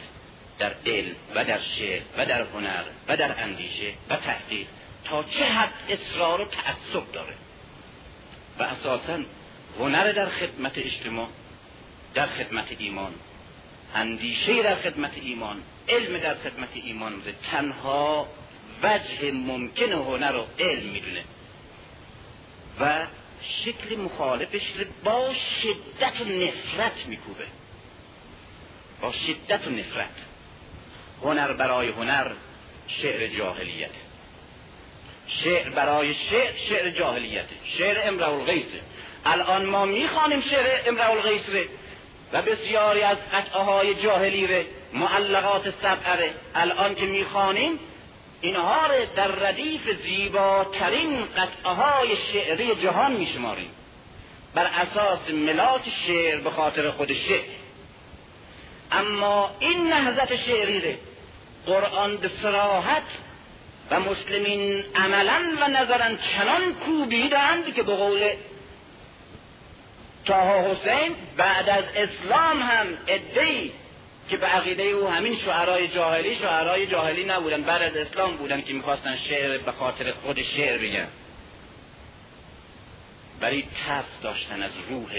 در 0.59 0.73
علم 0.87 1.15
و 1.35 1.45
در 1.45 1.59
شعر 1.59 2.03
و 2.19 2.27
در 2.27 2.43
هنر 2.43 2.85
و 3.09 3.17
در 3.17 3.43
اندیشه 3.43 3.93
و 4.11 4.17
تحقیق 4.17 4.67
تا 5.05 5.23
چه 5.23 5.45
حد 5.45 5.73
اصرار 5.89 6.41
و 6.41 6.45
تعصب 6.45 7.13
داره. 7.13 7.35
و 8.59 8.63
اساسا 8.63 9.19
هنر 9.79 10.13
در 10.13 10.29
خدمت 10.29 10.79
اجتماع 10.79 11.29
در 12.15 12.27
خدمت 12.27 12.67
ایمان 12.79 13.15
اندیشه 13.95 14.63
در 14.63 14.75
خدمت 14.75 15.13
ایمان 15.23 15.63
علم 15.89 16.19
در 16.19 16.35
خدمت 16.35 16.69
ایمان 16.75 17.23
تنها 17.51 18.29
وجه 18.83 19.33
ممکن 19.33 19.93
هنر 19.93 20.37
و 20.37 20.47
علم 20.59 20.89
می‌دونه. 20.89 21.25
و 22.81 23.07
شکل 23.65 23.97
مخالفش 23.97 24.63
رو 24.79 24.85
با 25.05 25.35
شدت 25.63 26.21
و 26.21 26.25
نفرت 26.25 27.07
میکوبه. 27.07 27.45
با 29.01 29.13
شدت 29.13 29.67
و 29.67 29.71
نفرت. 29.71 30.15
هنر 31.23 31.53
برای 31.53 31.89
هنر 31.89 32.31
شعر 32.89 33.27
جاهلیت. 33.27 33.91
شعر 35.29 35.71
برای 35.71 36.15
شعر 36.15 36.57
شعر 36.57 36.91
جاهلیت. 36.91 37.47
شعر 37.65 38.09
امرأ 38.09 38.27
الغیثه 38.27 38.81
الان 39.27 39.65
ما 39.67 39.85
می‌خوانیم 39.85 40.41
شعر 40.41 40.81
امرأ 40.87 41.11
الغیث 41.11 41.43
و 42.33 42.43
بسیاری 42.43 43.03
از 43.03 43.17
قطعه 43.33 43.63
های 43.63 43.95
جاهلی 43.95 44.47
ره 44.47 44.67
معلقات 44.93 45.71
سبعه 45.71 46.31
الان 46.55 46.95
که 46.95 47.05
می‌خوانیم 47.07 47.79
اینها 48.41 48.87
را 48.87 49.05
در 49.17 49.29
ردیف 49.29 50.03
زیباترین 50.03 51.25
قطعه 51.25 51.73
های 51.73 52.17
شعری 52.17 52.75
جهان 52.75 53.13
میشماریم. 53.13 53.71
بر 54.55 54.67
اساس 54.67 55.31
ملاک 55.31 55.83
شعر 56.07 56.41
به 56.41 56.51
خاطر 56.51 56.91
خود 56.91 57.13
شعر. 57.13 57.45
اما 58.93 59.51
این 59.61 59.89
نهضت 59.89 60.37
شعری 60.37 60.81
ره 60.81 60.99
قرآن 61.67 62.17
به 62.17 62.29
سراحت 62.29 63.03
و 63.91 64.01
مسلمین 64.01 64.85
عملا 64.95 65.41
و 65.61 65.69
نظرا 65.69 66.17
چنان 66.17 66.75
کوبیدند 66.75 67.75
که 67.75 67.83
به 67.83 67.97
قول 67.97 68.31
تاها 70.27 70.71
حسین 70.71 71.15
بعد 71.37 71.69
از 71.69 71.85
اسلام 71.95 72.63
هم 72.63 72.87
ادهی 73.07 73.73
که 74.31 74.37
به 74.37 74.47
عقیده 74.47 74.83
او 74.83 75.09
همین 75.09 75.37
شعرهای 75.37 75.89
جاهلی 75.89 76.35
شعرهای 76.35 76.87
جاهلی 76.87 77.25
نبودن 77.25 77.63
بعد 77.63 77.83
از 77.83 77.97
اسلام 77.97 78.37
بودن 78.37 78.61
که 78.61 78.73
می‌خواستن 78.73 79.17
شعر 79.17 79.59
به 79.59 79.73
خاطر 79.73 80.13
خود 80.13 80.43
شعر 80.43 80.79
بگن. 80.79 81.09
ولی 83.41 83.69
ترس 83.87 84.21
داشتن 84.23 84.63
از 84.63 84.71
روح 84.91 85.11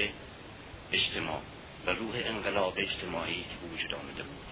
اجتماع 0.94 1.40
و 1.86 1.90
روح 1.92 2.16
انقلاب 2.26 2.74
اجتماعی 2.78 3.34
که 3.34 3.74
وجود 3.74 3.94
آمده 3.94 4.24
بود. 4.24 4.48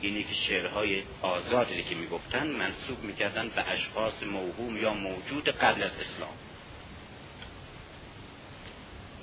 اینی 0.00 0.22
که 0.22 0.34
شعرهای 0.34 1.02
آزادی 1.22 1.82
که 1.82 1.94
می‌گفتن 1.94 2.46
منصوب 2.46 3.04
می‌کردن 3.04 3.48
به 3.48 3.70
اشخاص 3.70 4.22
موهوم 4.22 4.76
یا 4.76 4.94
موجود 4.94 5.48
قبل 5.48 5.82
از 5.82 5.90
اسلام. 6.00 6.34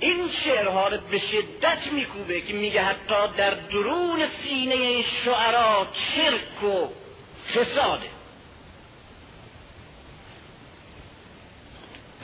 این 0.00 0.30
شعرها 0.44 0.88
رو 0.88 0.96
به 1.10 1.18
شدت 1.18 1.86
میکوبه 1.92 2.40
که 2.40 2.52
میگه 2.52 2.82
حتی 2.82 3.36
در 3.36 3.50
درون 3.50 4.26
سینه 4.42 5.02
شعرا 5.02 5.88
چرک 5.92 6.62
و 6.62 6.88
فساده. 7.54 8.06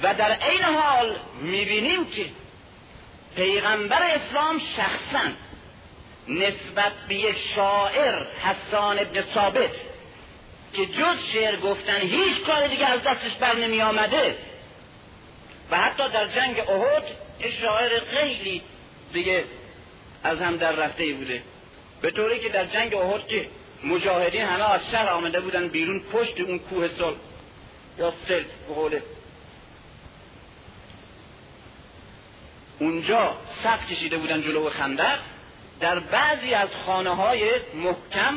و 0.02 0.14
در 0.14 0.48
این 0.50 0.62
حال 0.62 1.16
می‌بینیم 1.40 2.10
که 2.10 2.26
پیغمبر 3.36 4.02
اسلام 4.02 4.58
شخصا 4.58 5.30
نسبت 6.28 6.92
به 7.08 7.14
یک 7.14 7.36
شاعر 7.54 8.22
حسان 8.42 8.98
ابن 8.98 9.22
ثابت 9.22 9.70
که 10.72 10.86
جز 10.86 11.16
شعر 11.32 11.56
گفتن 11.56 12.00
هیچ 12.00 12.40
کار 12.46 12.66
دیگه 12.66 12.86
از 12.86 13.02
دستش 13.02 13.34
بر 13.34 13.56
نمی 13.56 13.82
آمده 13.82 14.38
و 15.70 15.78
حتی 15.78 16.08
در 16.08 16.26
جنگ 16.26 16.58
احد 16.58 17.25
یه 17.40 17.50
شاعر 17.50 18.00
خیلی 18.00 18.62
دیگه 19.12 19.44
از 20.22 20.38
هم 20.38 20.56
در 20.56 20.72
رفته 20.72 21.12
بوده. 21.12 21.42
به 22.00 22.10
طوری 22.10 22.40
که 22.40 22.48
در 22.48 22.64
جنگ 22.64 22.94
احد 22.94 23.26
که 23.26 23.48
مجاهدین 23.84 24.42
همه 24.42 24.70
از 24.70 24.90
شهر 24.90 25.08
آمده 25.08 25.40
بودن 25.40 25.68
بیرون 25.68 26.00
پشت 26.00 26.40
اون 26.40 26.58
کوه 26.58 26.88
سل 26.88 27.14
یا 27.98 28.12
سل 28.28 28.42
به 28.90 29.02
اونجا 32.78 33.36
صف 33.62 33.90
کشیده 33.90 34.18
بودن 34.18 34.42
جلو 34.42 34.70
خندق. 34.70 35.18
در 35.80 35.98
بعضی 35.98 36.54
از 36.54 36.68
خانه 36.86 37.14
های 37.14 37.50
محکم 37.74 38.34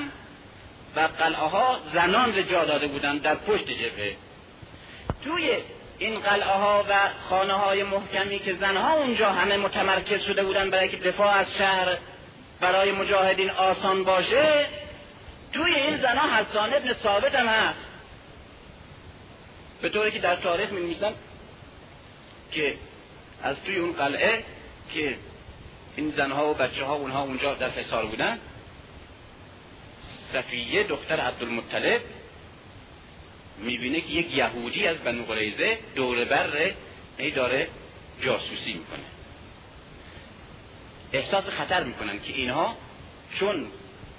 و 0.96 1.00
قلعه 1.00 1.42
ها 1.42 1.80
زنان 1.94 2.48
جا 2.48 2.66
داده 2.66 2.88
بودند 2.88 3.22
در 3.22 3.36
پشت 3.36 3.66
جبهه. 3.66 4.16
توی 5.24 5.58
این 6.00 6.20
قلعه 6.20 6.54
ها 6.54 6.86
و 6.90 7.10
خانه 7.30 7.54
های 7.54 7.84
محکمی 7.84 8.40
که 8.40 8.54
زنها 8.54 8.94
اونجا 8.94 9.32
همه 9.32 9.58
متمرکز 9.58 10.22
شده 10.22 10.44
بودن 10.44 10.70
برای 10.70 10.90
که 10.90 10.98
دفاع 10.98 11.32
از 11.32 11.48
شهر 11.58 11.98
برای 12.60 12.92
مجاهدین 12.92 13.50
آسان 13.50 14.04
باشه 14.04 14.66
توی 15.54 15.76
این 15.76 15.98
زنها 15.98 16.36
حسان 16.36 16.74
ابن 16.74 16.94
ثابت 16.94 17.36
هم 17.36 17.48
هست. 17.48 17.86
به 19.82 19.90
طوری 19.90 20.12
که 20.12 20.20
در 20.20 20.36
تاریخ 20.36 20.72
می 20.72 20.98
که 22.52 22.76
از 23.44 23.56
توی 23.66 23.76
اون 23.76 23.94
قلعه 23.94 24.44
که 24.94 25.16
این 25.96 26.14
زنها 26.18 26.52
و 26.52 26.54
بچه 26.54 26.86
ها 26.86 26.96
اونها 26.96 27.22
اونجا 27.22 27.54
در 27.54 27.70
حصار 27.70 28.06
بودن 28.06 28.40
صفیه 30.34 30.84
دختر 30.84 31.20
عبدالمطلب 31.20 32.02
می‌بینه 33.62 34.02
که 34.02 34.08
یک 34.08 34.38
یهودی 34.38 34.88
از 34.88 34.98
بنو 34.98 35.26
قریزه 35.26 35.78
دور 35.96 36.26
بر 36.26 36.50
ای 37.18 37.32
داره 37.32 37.68
جاسوسی 38.22 38.74
می‌کنه. 38.74 39.06
احساس 41.14 41.44
خطر 41.44 41.84
می‌کنن 41.84 42.20
که 42.20 42.34
اینها 42.34 42.78
چون 43.40 43.68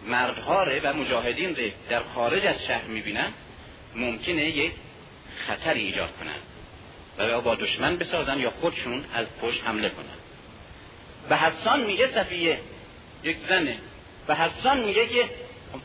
مردها 0.07 0.67
و 0.83 0.93
مجاهدین 0.93 1.57
ره 1.57 1.73
در 1.89 2.03
خارج 2.03 2.47
از 2.47 2.65
شهر 2.67 2.85
می‌بینن 2.85 3.33
ممکنه 3.95 4.45
یک 4.45 4.73
خطری 5.47 5.81
ایجاد 5.81 6.11
کنن 6.21 6.39
و 7.19 7.29
یا 7.29 7.41
با 7.41 7.55
دشمن 7.55 7.97
بسازن 7.97 8.39
یا 8.39 8.51
خودشون 8.51 9.05
از 9.15 9.27
پشت 9.41 9.65
حمله 9.65 9.89
کنن. 9.89 10.07
به 11.29 11.37
حسان 11.37 11.81
میگه 11.87 12.07
صفیه 12.07 12.59
یک 13.23 13.37
زنه. 13.49 13.77
به 14.27 14.35
حسان 14.35 14.81
میگه 14.81 15.07
که 15.07 15.25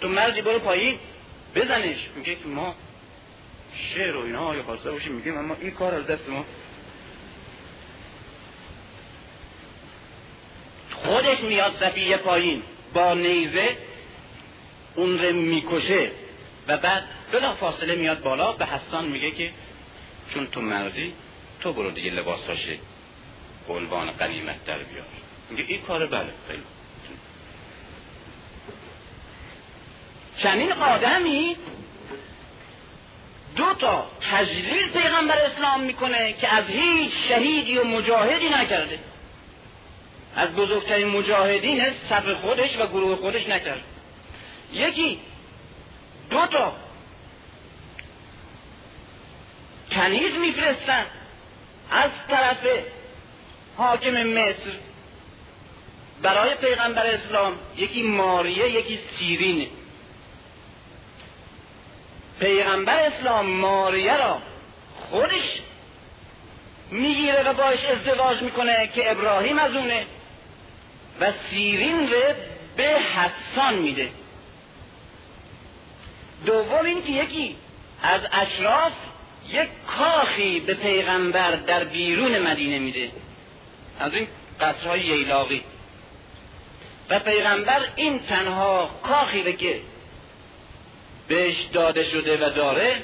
تو 0.01 0.07
مردی 0.07 0.41
برو 0.41 0.59
پایین 0.59 0.99
بزنش. 1.55 1.97
میگه 2.15 2.35
که 2.35 2.47
ما 2.47 2.75
شعر 3.75 4.15
و 4.15 4.25
اینا 4.25 4.55
یا 4.55 4.63
خواسته 4.63 4.91
باشیم 4.91 5.11
میگه 5.11 5.33
اما 5.33 5.55
این 5.61 5.71
کار 5.71 5.93
از 5.93 6.07
دست 6.07 6.29
ما. 6.29 6.45
خودش 10.91 11.39
میاد 11.39 11.73
صفیه 11.79 12.17
پایین 12.17 12.63
با 12.93 13.13
نیزه 13.13 13.77
اون 14.95 15.19
رو 15.19 15.33
می‌کشه 15.33 16.11
و 16.67 16.77
بعد 16.77 17.03
بلا 17.31 17.55
فاصله 17.55 17.95
میاد 17.95 18.21
بالا 18.21 18.51
به 18.51 18.65
حسان 18.65 19.05
میگه 19.05 19.31
که 19.31 19.51
چون 20.33 20.47
تو 20.47 20.61
مردی 20.61 21.13
تو 21.61 21.73
برو 21.73 21.91
دیگه 21.91 22.11
لباس 22.11 22.41
باشه 22.43 22.77
به 23.67 23.73
عنوان 23.73 24.11
قنیمت 24.11 24.65
در 24.65 24.77
بیار. 24.77 25.05
میگه 25.49 25.63
این 25.67 25.81
کار 25.81 26.07
بله 26.07 26.29
خیلی. 26.47 26.63
چنین 30.37 30.71
آدمی 30.71 31.55
دو 33.55 33.73
تا 33.73 34.07
تجلیل 34.31 34.89
پیغمبر 34.89 35.37
اسلام 35.37 35.81
می‌کنه 35.81 36.33
که 36.33 36.53
از 36.55 36.65
هیچ 36.67 37.11
شهیدی 37.27 37.77
و 37.77 37.83
مجاهدی 37.83 38.49
نکرده. 38.49 38.99
از 40.35 40.55
بزرگترین 40.55 41.07
مجاهدین 41.07 41.85
صف 42.09 42.29
خودش 42.29 42.77
و 42.79 42.87
گروه 42.87 43.15
خودش 43.15 43.47
نکرد 43.47 43.81
یکی 44.73 45.19
دو 46.29 46.47
تا 46.47 46.73
کنیز 49.91 50.33
میفرستن 50.35 51.05
از 51.91 52.11
طرف 52.29 52.67
حاکم 53.77 54.23
مصر. 54.23 54.71
برای 56.21 56.55
پیغمبر 56.55 57.05
اسلام 57.05 57.53
یکی 57.77 58.03
ماریه 58.03 58.69
یکی 58.69 58.99
سیرینه. 59.11 59.67
پیغمبر 62.39 62.99
اسلام 62.99 63.45
ماریه 63.45 64.17
را 64.17 64.41
خودش 65.09 65.61
می‌گیره 66.91 67.43
و 67.43 67.53
باش 67.53 67.85
ازدواج 67.85 68.41
می‌کنه 68.41 68.87
که 68.87 69.11
ابراهیم 69.11 69.59
از 69.59 69.75
اونه 69.75 70.05
و 71.19 71.31
سیرین 71.49 71.99
رو 72.11 72.33
به 72.77 72.83
حسان 72.83 73.73
میده. 73.73 74.09
دوم 76.45 76.85
این 76.85 77.03
که 77.03 77.11
یکی 77.11 77.55
از 78.03 78.21
اشراف 78.31 78.93
یک 79.49 79.69
کاخی 79.87 80.59
به 80.59 80.73
پیغمبر 80.73 81.51
در 81.51 81.83
بیرون 81.83 82.39
مدینه 82.39 82.79
میده. 82.79 83.11
از 83.99 84.13
این 84.13 84.27
قصرهای 84.61 85.01
ییلاقی. 85.01 85.63
و 87.09 87.19
پیغمبر 87.19 87.81
این 87.95 88.19
تنها 88.19 88.89
کاخی 89.03 89.53
که 89.53 89.81
بهش 91.27 91.55
داده 91.73 92.03
شده 92.03 92.47
و 92.47 92.49
داره. 92.49 92.95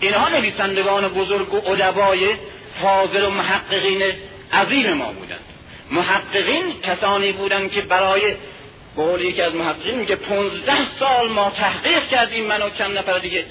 اینها 0.00 0.28
نویسندگان 0.28 1.08
بزرگ 1.08 1.54
و 1.54 1.70
ادبای 1.70 2.34
فاضل 2.82 3.24
و 3.24 3.30
محققین 3.30 4.02
عظیم 4.52 4.92
ما 4.92 5.12
بودند. 5.12 5.44
محققین 5.90 6.80
کسانی 6.82 7.32
بودند 7.32 7.72
که 7.72 7.80
برای 7.80 8.34
قول 8.96 9.20
یکی 9.20 9.42
از 9.42 9.54
محققین 9.54 9.94
میگه 9.94 10.16
پونزده 10.16 10.84
سال 10.98 11.28
ما 11.28 11.50
تحقیق 11.50 12.08
کردیم 12.08 12.44
من 12.44 12.62
و 12.62 12.70
چند 12.70 12.98
نفر 12.98 13.18
دیگه. 13.18 13.44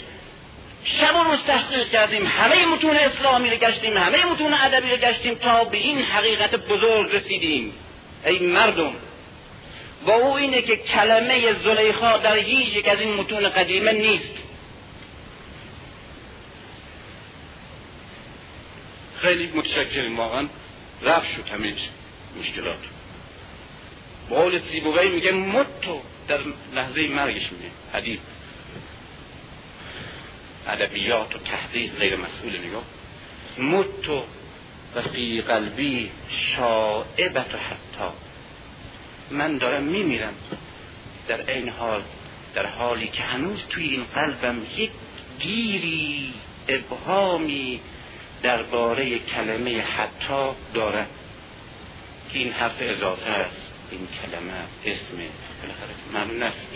شب 0.84 1.15
و 1.15 1.23
روز 1.23 1.39
تحقیق 1.47 1.89
کردیم 1.89 2.27
همه 2.27 2.65
متون 2.65 2.95
اسلامی 2.95 3.49
رو 3.49 3.55
گشتیم 3.55 3.97
همه 3.97 4.25
متون 4.25 4.53
ادبی 4.53 4.89
رو 4.89 4.97
گشتیم 4.97 5.36
تا 5.36 5.63
به 5.63 5.77
این 5.77 6.01
حقیقت 6.01 6.55
بزرگ 6.55 7.15
رسیدیم. 7.15 7.73
ای 8.25 8.39
مردم 8.39 8.91
با 10.06 10.14
او 10.14 10.38
اینه 10.38 10.62
که 10.62 10.76
کلمه 10.76 11.54
زلیخا 11.54 12.18
در 12.18 12.38
هیچ 12.38 12.76
یک 12.76 12.88
از 12.88 13.00
این 13.00 13.14
متون 13.14 13.50
قدیمه 13.50 13.92
نیست. 13.92 14.34
خیلی 19.22 19.52
متشکریم 19.56 20.18
واقعا. 20.20 20.48
رفت 21.02 21.36
شد 21.36 21.48
همه 21.48 21.74
مشکلات. 22.40 22.80
بقول 24.32 24.58
سیبوی 24.58 25.10
میگه 25.10 25.32
متو 25.32 26.02
در 26.28 26.40
لحظه 26.74 27.08
مرگش 27.08 27.52
میگه. 27.52 27.72
حدیث. 27.94 28.20
ادبیات 30.68 31.36
و 31.36 31.40
تحقیق 31.40 31.96
غیر 31.96 32.16
مسئول 32.16 32.58
نگاه. 32.58 32.84
متو 33.58 34.24
و 34.96 35.02
فی 35.02 35.42
قلبی 35.42 36.12
شائبت 36.30 37.56
حتی. 37.56 38.29
من 39.32 39.58
دارم 39.58 39.84
میمیرم. 39.84 40.34
در 41.28 41.52
این 41.52 41.70
حال 41.70 42.02
در 42.56 42.65
حالی 42.65 43.08
که 43.08 43.24
هنوز 43.24 43.63
توی 43.70 43.89
این 43.89 44.04
قلبم 44.04 44.58
یک 44.78 44.92
گیری 45.39 46.34
ابهامی 46.68 47.80
درباره 48.44 49.20
کلمه 49.20 49.82
حتی 49.82 50.50
دارم. 50.74 51.08
که 52.34 52.39
این 52.39 52.52
حرف 52.52 52.76
اضافه 52.80 53.30
است. 53.30 53.74
این 53.92 54.08
کلمه 54.22 54.54
اسم 54.86 55.18
من 56.13 56.38
نفی 56.38 56.68